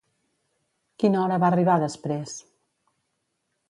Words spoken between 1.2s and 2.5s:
hora va arribar després?